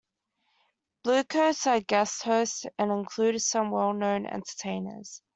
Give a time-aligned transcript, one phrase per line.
[1.03, 5.21] Bluecoats are guest hosts and include some well-known entertainers.